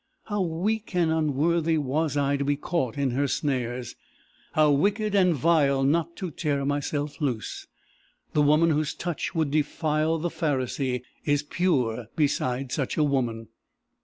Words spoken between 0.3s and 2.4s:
weak and unworthy was I